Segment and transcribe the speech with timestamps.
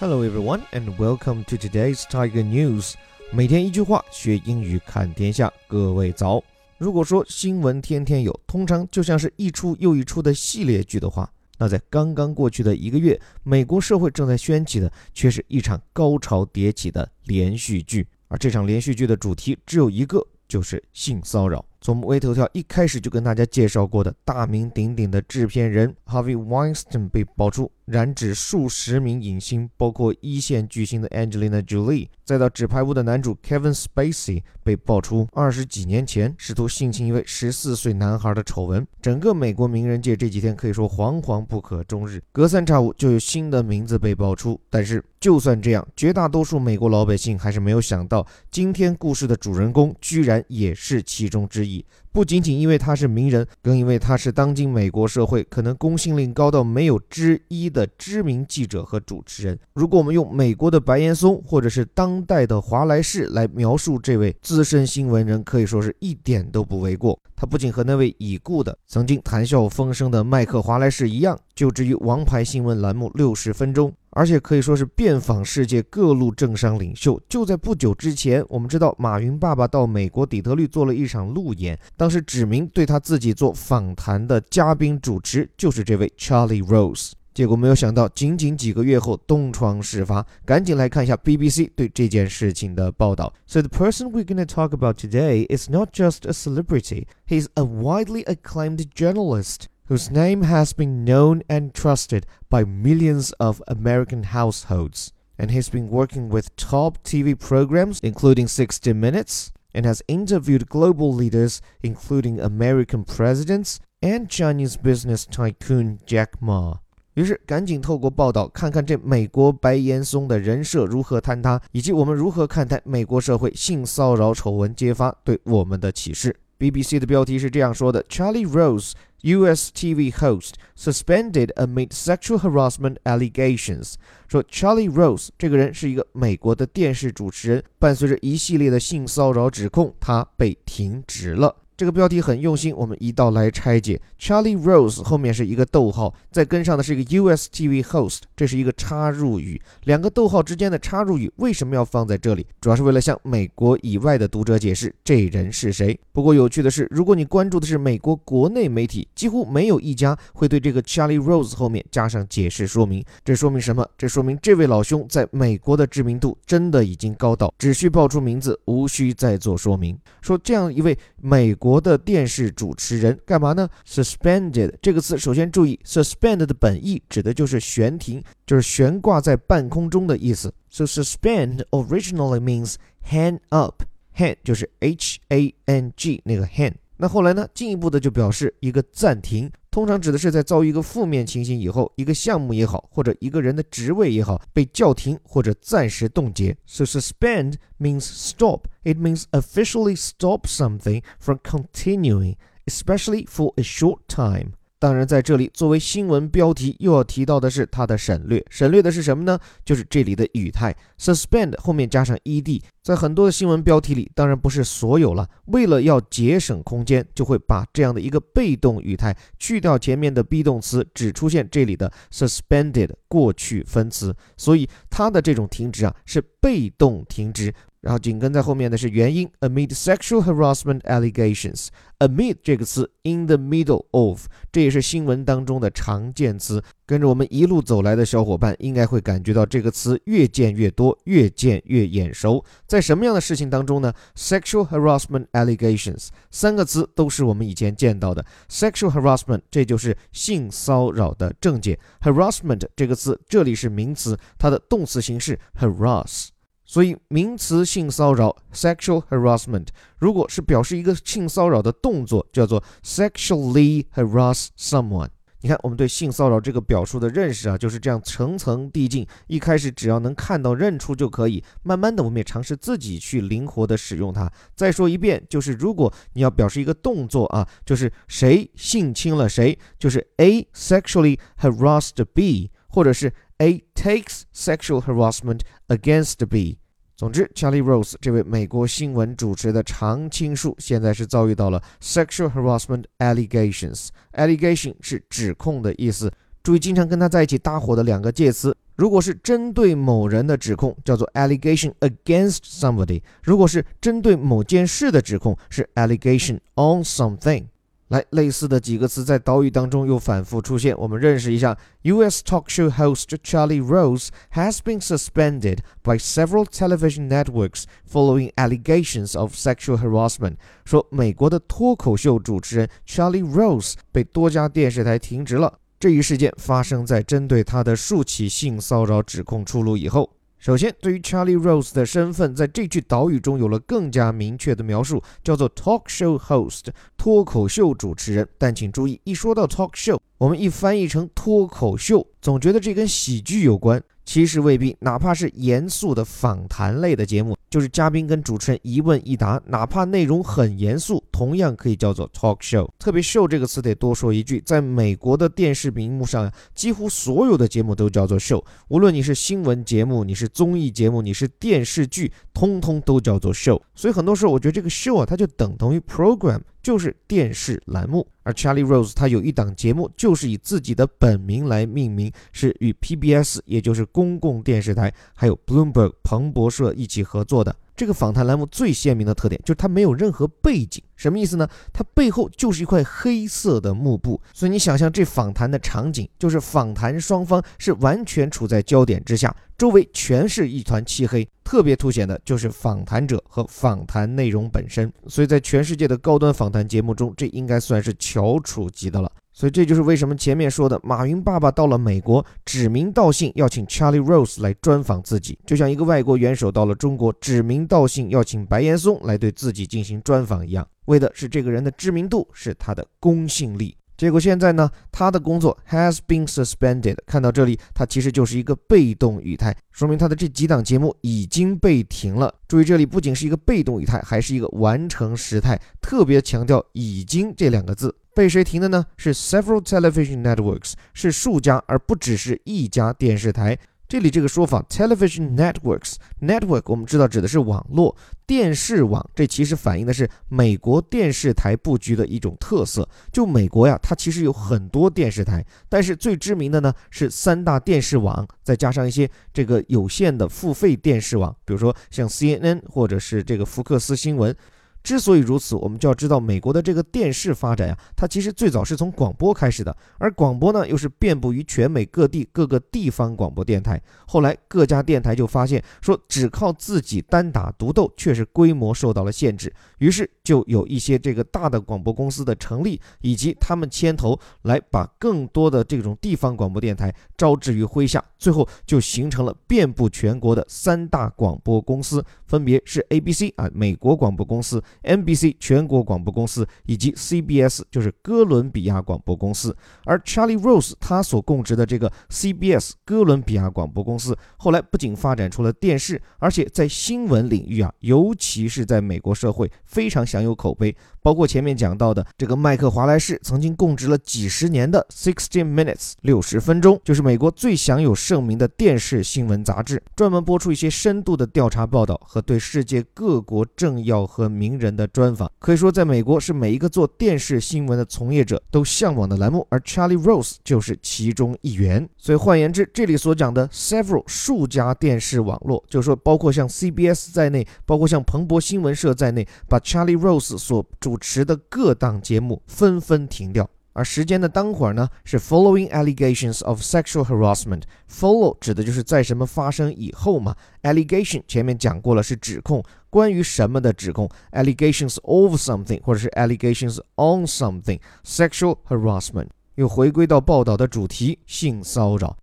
[0.00, 2.94] Hello everyone and welcome to today's Tiger News。
[3.30, 5.52] 每天一句话，学英语看天下。
[5.68, 6.42] 各位早。
[6.78, 18.08] 如果说新闻天天有，通常就像是一出又一出的系列剧的话，那在刚刚过去的一个月，美国社会正在掀起的却是一场高潮迭起的连续剧。
[18.28, 21.62] 而这场连续剧的主题只有一个，就是性骚扰。
[21.82, 38.86] 从微头条一开始就跟大家介绍过的大名鼎鼎的制片人 Harvey Weinstein 被爆出染指数十名影星，包括一线巨星的 Angelina Jolie，再到纸牌屋的男主 Kevin Spacey 被爆出二十几年前试图性侵一位十四岁男孩的丑闻。
[39.02, 44.60] 整个美国名人界这几天可以说惶惶不可终日，隔三差五就有新的名字被爆出。
[44.70, 51.84] 但是就算这样，绝大多数美国老百姓还是没有想到，今天故事的主人公居然也是其中之一。
[52.12, 59.58] 不仅仅因为他是名人，更因为他是当今美国社会可能公信力高到没有之一的的知名记者和主持人。
[59.72, 67.18] 如果我们用美国的白岩松或者是当代的华莱士来描述这位资深新闻人，可以说是一点都不为过。
[67.34, 73.90] 他不仅和那位已故的、曾经谈笑风生的麦克华莱士一样，就职于王牌新闻栏目六十分钟。
[74.12, 77.18] 而且可以说是遍访世界各路政商领袖。
[77.28, 87.12] 就在不久之前，我们知道马云爸爸到美国底特律做了一场路演，当时指名对他自己做访谈的嘉宾主持就是这位 Charlie Rose。
[87.33, 90.25] 结果没有想到，仅仅几个月后东窗事发。
[90.45, 93.33] 赶紧来看一下 BBC 对这件事情的报道。
[93.45, 97.63] So the person we're going to talk about today is not just a celebrity; he's a
[97.63, 99.67] widely acclaimed journalist.
[99.87, 105.11] whose name has been known and trusted by millions of American households.
[105.37, 111.13] And he's been working with top TV programs, including 60 Minutes, and has interviewed global
[111.13, 116.77] leaders, including American presidents and Chinese business tycoon Jack Ma.
[117.14, 126.36] 于是赶紧透过报道看看这美国白岩松的人设如何坍塌，以及我们如何看待美国社会性骚扰丑闻揭发对我们的启示。
[126.58, 129.70] BBC 的标题是这样说的：Charlie Rose U.S.
[129.74, 133.94] TV host suspended amid sexual harassment allegations。
[134.28, 141.56] 说 Charlie Rose 这个人是一个美国的电视主持人，伴随着一系列的性骚扰指控，他被停职了。
[141.80, 143.98] 这个标题很用心，我们一道来拆解。
[144.20, 149.58] Charlie Rose 后面是一个逗号，再跟上的是一个 US TV host，这是一个插入语。
[149.84, 152.46] 两个逗号之间的插入语为什么要放在这里？
[152.60, 155.98] 主要是为了向美国以外的读者解释这人是谁。
[156.12, 163.02] 不过有趣的是，如果你关注的是美国国内媒体，几乎没有一家会对这个 Charlie Rose 后面加上解释说明。
[163.24, 163.88] 这说明什么？
[163.96, 169.98] 这说明这位老兄在美国的知名度真的已经高到只需报出名字，无需再做说明。
[170.20, 171.69] 说这样一位美国。
[171.70, 180.52] 国的电视主持人干嘛呢？Suspended 这个词，首先注意，suspend 的本意指的就是悬停，就是悬挂在半空中的意思。
[180.68, 182.74] So suspend originally means
[183.08, 186.74] hang up，hang 就是 H A N G 那个 hang。
[187.00, 189.50] 那后来呢，进一步的就表示一个暂停。
[189.70, 196.54] 通常指的是在遭遇一个负面情形以后，一个项目也好，或者一个人的职位也好，被叫停或者暂时冻结。
[196.66, 198.66] So suspend means stop.
[198.84, 202.34] It means officially stop something from continuing,
[202.66, 204.52] especially for a short time.
[204.80, 208.42] 当然，在这里作为新闻标题，又要提到的是它的省略。
[208.48, 209.38] 省略的是什么呢？
[209.62, 215.28] 就是这里的语态，suspend 后面加上 ed，在很多的新闻标题里，当然不是所有了。
[215.48, 224.16] 为了要节省空间，就会把这样的一个被动语态去掉前面的 be 动词，只出现这里的 suspended 过去分词。
[224.38, 227.52] 所以它的这种停止啊，是被动停止。
[227.80, 231.68] 然后紧跟在后面的是原因，amid sexual harassment allegations。
[231.98, 236.62] amid 这个词，in the middle of，这也是新闻当中的常见词。
[236.84, 242.44] 跟着我们一路走来的小伙伴，应该会感觉到这个词越见越多，越见越眼熟。
[242.66, 248.24] 在什么样的事情当中呢？sexual harassment allegations 三个词都是我们以前见到的。
[248.48, 251.78] sexual harassment 这就是性骚扰的正解。
[252.02, 256.28] harassment 这个词这里是名词，它的动词形式 harass。
[256.70, 259.66] 所以名词性骚扰 （sexual harassment）
[259.98, 265.08] 如果是表示一个性骚扰的动作，叫做 sexually harass someone。
[265.40, 269.04] 你看，我们对性骚扰这个表述的认识啊，就是这样层层递进。
[269.26, 274.30] 一开始只要能看到认出就可以，慢慢的我们也尝试自己去灵活的使用它。
[274.54, 286.59] 再说一遍，就是如果你要表示一个动作啊，就是谁性侵了谁，就是 A sexually harassed B，或者是 A takes sexual harassment against B。
[287.00, 293.88] 总之，Charlie Rose 这位美国新闻主持的常青树，现在是遭遇到了 sexual harassment allegations。
[294.12, 296.12] allegation 是指控的意思。
[296.42, 298.54] 注意，经常跟他在一起搭伙的两个介词。
[298.76, 307.46] 如果是针对某人的指控，叫做 allegation against somebody；如果是针对某件事的指控，是 allegation on something。
[307.90, 311.58] 来，类似的几个词在岛屿当中又反复出现，我们认识一下。
[311.82, 312.22] U.S.
[312.24, 319.34] talk show host Charlie Rose has been suspended by several television networks following allegations of
[319.34, 320.36] sexual harassment。
[320.64, 325.58] 说美国的脱口秀主持人 Charlie Rose 被多家电视台停职了。
[325.80, 330.08] 这一事件发生在针对他的数起性骚扰指控出炉以后。
[330.40, 338.26] 首先，对于 Charlie Rose 的身份，在这句岛语中有了更加明确的描述，叫做 talk show host，脱口秀主持人。
[338.38, 343.82] 但请注意，一说到 talk show，我们一翻译成脱口秀，总觉得这跟喜剧有关。
[344.06, 352.70] 其实未必，哪怕是严肃的访谈类的节目，就是嘉宾跟主持人一问一答，哪怕内容很严肃，同样可以叫做 talk show。
[352.78, 363.60] 特别 show 这个词得多说一句，在美国的电视屏幕上，几乎所有的节目都叫做 show，无论你是新闻节目，你是综艺节目，你是电视剧，通通都叫做 show。
[363.74, 366.40] 所以很多时候，我觉得这个 show 啊，它就等同于 program。
[366.62, 377.54] 就是电视栏目，而 Charlie Rose 他有一档节目，就是以自己的本名来命名，是与 PBS，也就是公共电视台，还有 Bloomberg 彭博社一起合作的。
[377.76, 381.48] 这个访谈栏目最鲜明的特点就是它没有任何背景，什么意思呢？
[381.72, 394.92] 它背后就是一块黑色的幕布，所以你想象这访谈的场景，就是访谈双方是完全处在焦点之下，周围全是一团漆黑，特别凸显的就是访谈者和访谈内容本身。
[395.06, 399.10] 所以在全世界的高端访谈节目中，这应该算是翘楚级的了。
[399.32, 413.76] 所以这就是为什么前面说的，马云爸爸到了美国，指名道姓要请 Charlie Rose 来专访自己，就像一个外国元首到了中国，指名道姓要请白岩松来对自己进行专访一样，为的是这个人的知名度，是他的公信力。
[414.00, 416.96] 结果现在呢，他的工作 has been suspended。
[417.04, 422.34] 看到这里，它其实就是一个被动语态，说明他的这几档节目已经被停了。
[422.48, 427.94] 注意，这里不仅是一个被动语态，还是一个完成时态，特别强调“已经”这两个字。
[428.14, 428.86] 被谁停的呢？
[428.96, 433.58] 是 several television networks，是数家，而不只是一家电视台。
[433.90, 442.88] 这里这个说法 television networks，network 我们知道指的是网络电视网，这其实反映的是美国电视台布局的一种特色。
[443.10, 454.32] 就美国呀，它其实有很多电视台，但是最知名的呢是三大电视网，再加上一些这个有线的付费电视网，比如说像 CNN 或者是这个福克斯新闻。
[454.82, 463.80] 之所以如此，我们就要知道美国的这个电视发展呀，它其实最早是从广播开始的，而广播呢又是遍布于全美各地各个地方广播电台。
[464.06, 484.62] 后来各家电台就发现说，只靠自己单打独斗，确实规模受到了限制，于是就有一些这个大的广播公司的成立，以及他们牵头来把更多的这种地方广播电台招之于麾下，最后就形成了遍布全国的三大广播公司，分别是 ABC 啊，美国广播公司。
[484.84, 500.74] NBC 全国广播公司以及 CBS 就是哥伦比亚广播公司，而 Charlie Rose 他所供职的这个 CBS 哥伦比亚广播公司，后来不仅发展出了电视，而且在新闻领域啊，尤其是在美国社会非常享有口碑。
[501.02, 515.30] 包括前面讲到的这个麦克华莱士曾经供职了几十年的 Sixty Minutes 六十分钟，就是美国最享有盛名的电视新闻杂志，专门播出一些深度的调查报道和对世界各国政要和名人的专访。
[515.38, 521.88] 可以说，在美国是每一个做电视新闻的从业者都向往的栏目，而 Charlie Rose 就是其中一员。
[521.96, 537.62] 所以换言之，这里所讲的 several 数家电视网络，就是说包括像 CBS 在内，包括像彭博新闻社在内，把 Charlie Rose Rose 所主持的各档节目纷纷停掉，而时间的当会儿呢，是 following allegations of sexual harassment。
[537.88, 552.16] Follow 指的就是在什么发生以后嘛，allegation 前面讲过了是指控，关于什么的指控，allegations of something 或者是 allegations on something，sexual harassment 又回归到报道的主题，性骚扰。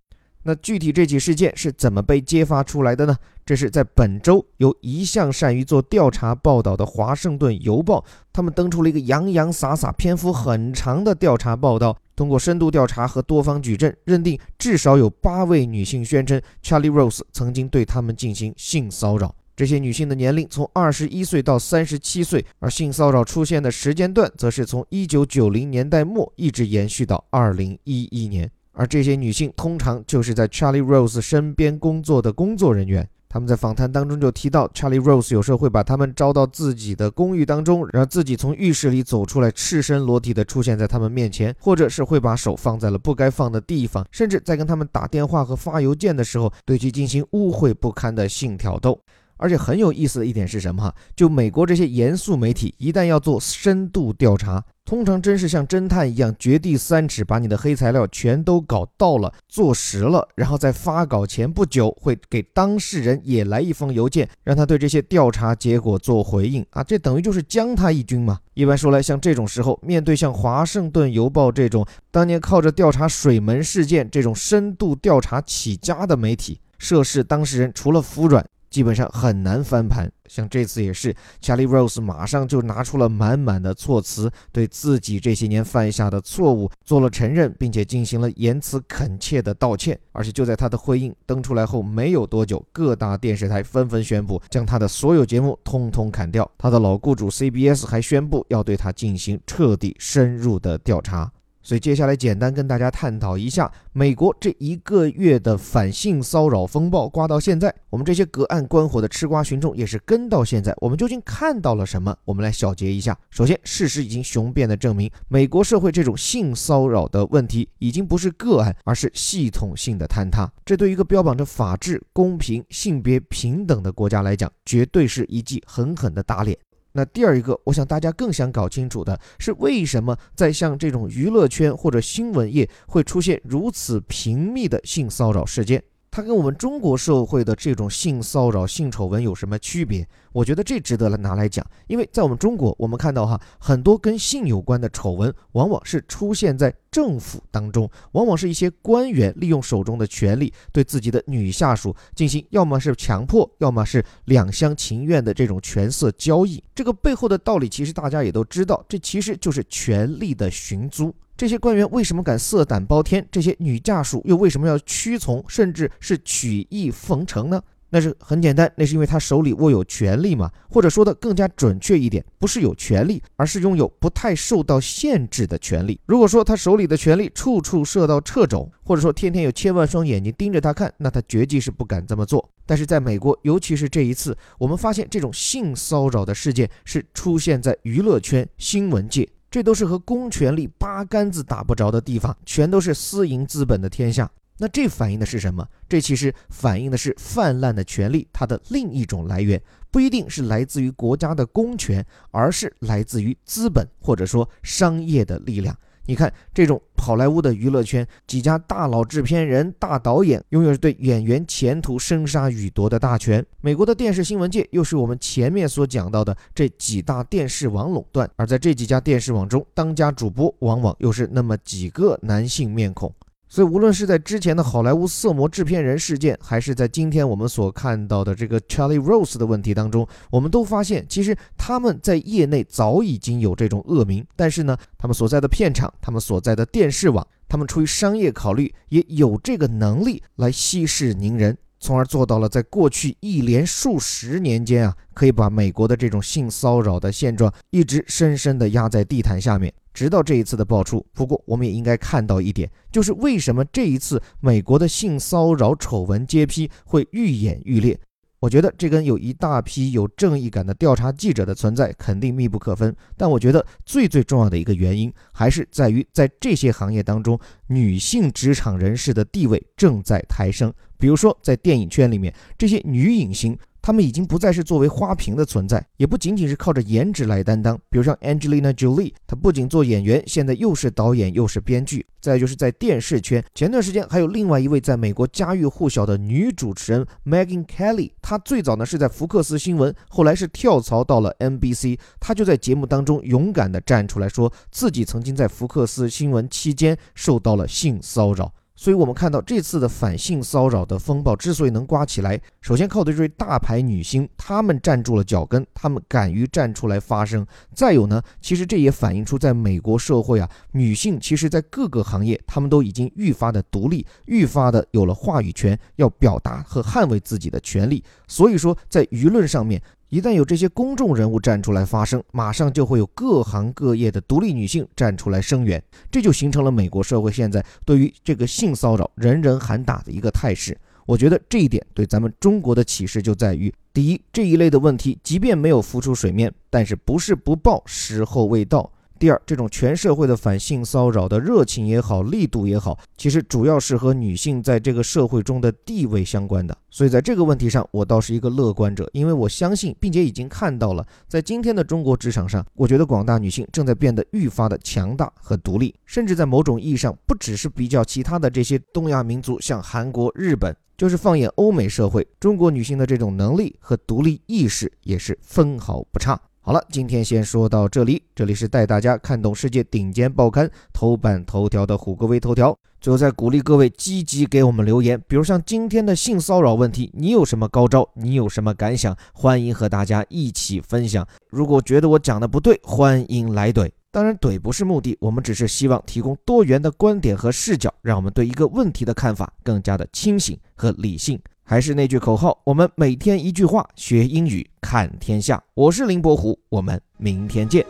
[0.48, 3.14] 那具体这起事件是怎么被揭发出来的呢？
[3.44, 8.00] 这是在本周由一向善于做调查报道的《华盛顿邮报》，
[8.32, 11.94] 他们登出了一个洋洋洒洒、篇幅很长的调查报道。
[12.16, 19.34] 通过深度调查和多方举证，认定至少有八位女性宣称 Charlie Rose 曾经对他们进行性骚扰。
[19.54, 28.50] 这些女性的年龄从二十一岁到三十七岁，而性骚扰出现的时间段则是从一九九零年代末一直延续到二零一一年。
[28.78, 33.06] 而这些女性通常就是在 Charlie Rose 身边工作的工作人员。
[33.28, 48.98] 他们在访谈当中就提到，Charlie Rose 有时候会把他们招到自己的公寓当中，然后自己从浴室里走出来，赤身裸体的出现在他们面前，或者是会把手放在了不该放的地方，甚至在跟他们打电话和发邮件的时候，对其进行污秽不堪的性挑逗。
[49.38, 50.82] 而且很有意思的一点是什么？
[50.82, 54.62] 哈，就美国这些严肃媒体，一旦要做深度调查。
[54.84, 68.38] 通常真是像侦探一样，掘地三尺，把你的黑材料全都搞到了，坐实了，然后在发稿前不久会给当事人也来一封邮件，让他对这些调查结果做回应啊，这等于就是将他一军嘛。
[68.54, 78.42] 一般说来，像这种时候，面对像华盛顿邮报这种当年靠着调查水门事件这种深度调查起家的媒体，涉事当事人除了服软。
[78.70, 89.98] 基本上很难翻盘，像这次也是，Charlie Rose 马上就拿出了满满的措辞，对自己这些年犯下的错误做了承认，并且进行了言辞恳切的道歉。
[90.12, 96.48] 而且就在他的回应登出来后没有多久，各大电视台纷纷宣布将他的所有节目通通砍掉。
[96.58, 101.30] 他的老雇主 CBS 还宣布要对他进行彻底深入的调查。
[101.62, 112.16] 所以接下来简单跟大家探讨一下，美国这一个月的反性骚扰风暴刮到现在，我们这些隔岸观火的吃瓜群众也是跟到现在，我们究竟看到了什么？
[112.24, 113.18] 我们来小结一下。
[113.28, 120.50] 首先，事实已经雄辩的证明，美国社会这种性骚扰的问题已经不是个案，而是系统性的坍塌。
[120.64, 126.56] 这对一个标榜着法治、公平、性别平等的国家来讲，绝对是一记狠狠的打脸。
[126.98, 135.80] 那第二一个，我想大家更想搞清楚的是，为什么在像这种娱乐圈或者新闻业会出现如此频密的性骚扰事件？
[136.18, 140.04] 它跟我们中国社会的这种性骚扰、性丑闻有什么区别？
[140.32, 156.60] 我觉得这值得来拿来讲，因为在我们中国，我们看到哈，很多跟性有关的丑闻，往往是出现在政府当中，往往是一些官员利用手中的权力，对自己的女下属进行要么是强迫，要么是两厢情愿的这种权色交易。
[156.74, 161.14] 这个背后的道理，其实大家也都知道，这其实就是权力的寻租。
[161.38, 163.24] 这些官员为什么敢色胆包天？
[163.30, 167.62] 这些女下属又为什么要屈从，甚至是曲意奉承呢？
[167.90, 176.00] 那是很简单，那是因为他手里握有权力嘛，或者说的更加准确一点，不是有权利，而是拥有不太受到限制的权利。
[176.06, 182.50] 如果说他手里的权力处处受到掣肘，或者说天天有千万双眼睛盯着他看，那他绝技是不敢这么做。
[182.66, 189.28] 但是在美国，尤其是这一次，我们发现这种性骚扰的事件是出现在娱乐圈、新闻界。
[189.50, 194.30] 这都是和公权力八竿子打不着的地方，全都是私营资本的天下。
[194.58, 195.66] 那这反映的是什么？
[195.88, 205.76] 这其实反映的是泛滥的权力，它的另一种来源不一定是来自于国家的公权，而是来自于资本或者说商业的力量。
[206.08, 213.44] 你看，这种好莱坞的娱乐圈，几家大佬、制片人、大导演，拥有对演员前途生杀予夺的大权。
[213.60, 218.26] 美国的电视新闻界，又是我们前面所讲到的这几大电视网垄断。
[218.36, 223.12] 而在这几家电视网中，当家主播往往又是那么几个男性面孔。
[223.48, 249.72] 所以，无论是在之前的好莱坞色魔制片人事件，还是在今天我们所看到的这个 Charlie Rose 的问题当中，我们都发现，其实他们在业内早已经有这种恶名，但是呢，他们所在的片场、他们所在的电视网，他们出于商业考虑，也有这个能力来息事宁人，从而做到了在过去一连数十年间啊，可以把美国的这种性骚扰的现状一直深深的压在地毯下面。
[249.98, 257.98] 直到这一次的爆出，不过我们也应该看到一点，就是为什么这一次美国的性骚扰丑闻揭批会愈演愈烈。
[258.38, 262.94] 我觉得这跟有一大批有正义感的调查记者的存在肯定密不可分。
[263.16, 267.36] 但我觉得最最重要的一个原因，还是在于在这些行业当中，
[267.66, 270.72] 女性职场人士的地位正在抬升。
[270.96, 273.58] 比如说在电影圈里面，这些女影星。
[273.88, 277.74] 他们已经不再是作为花瓶的存在，也不仅仅是靠着颜值来担当。
[277.88, 282.04] 比如像 Angelina Jolie，她不仅做演员，现在又是导演又是编剧。
[282.20, 291.98] 再就是在电视圈，前段时间还有另外一位在美国家喻户晓的女主持人 Megan Kelly，她最早呢是在福克斯新闻，后来是跳槽到了 NBC。
[292.20, 298.52] 她就在节目当中勇敢地站出来说，自己曾经在福克斯新闻期间受到了性骚扰。
[298.80, 307.44] 所以，我们看到这次的反性骚扰的风暴之所以能刮起来，首先靠的这位大牌女星，她们站住了脚跟，她们敢于站出来发声。
[307.74, 318.04] 再有呢，其实这也反映出在美国社会啊，女性其实在各个行业，她们都已经愈发的独立，愈发的有了话语权，要表达和捍卫自己的权利。
[318.28, 319.82] 所以说，在舆论上面。
[320.10, 330.74] 一旦有这些公众人物站出来发声，马上就会有各行各业的独立女性站出来声援，这就形成了美国社会现在对于这个性骚扰人人喊打的一个态势。
[331.04, 338.90] 我觉得这一点对咱们中国的启示就在于：第一，这一类的问题即便没有浮出水面，但是不是不报，时候未到。
[339.18, 346.76] 第二，这种全社会的反性骚扰的热情也好，力度也好，其实主要是和女性在这个社会中的地位相关的。
[346.88, 366.40] 所以在这个问题上，我倒是一个乐观者，因为我相信，并且已经看到了，在今天的中国职场上，我觉得广大女性正在变得愈发的强大和独立，甚至在某种意义上，不只是比较其他的这些东亚民族，像韩国、日本，就是放眼欧美社会，中国女性的这种能力和独立意识也是分毫不差。
[366.68, 368.22] 好了，今天先说到这里。
[368.34, 372.76] 这里是带大家看懂世界顶尖报刊头版头条的虎哥微头条。
[373.00, 378.06] 最后再鼓励各位积极给我们留言，比如像今天的性骚扰问题，你有什么高招？
[378.12, 379.16] 你有什么感想？
[379.32, 381.26] 欢迎和大家一起分享。
[381.48, 383.90] 如果觉得我讲的不对，欢迎来怼。
[384.10, 391.40] 当然，怼不是目的，我们只是希望提供多元的观点和视角，让我们对一个问题的看法更加的清醒和理性。
[391.67, 395.63] 还是那句口号，我们每天一句话，学英语看天下。
[395.73, 397.83] 我是林伯虎，我们明天见。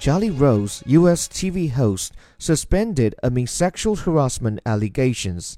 [0.00, 1.28] Charlie Rose, U.S.
[1.28, 5.56] TV host, suspended amid sexual harassment allegations.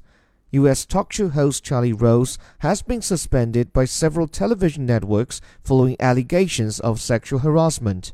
[0.51, 0.85] U.S.
[0.85, 7.01] talk show host Charlie Rose has been suspended by several television networks following allegations of
[7.01, 8.13] sexual harassment.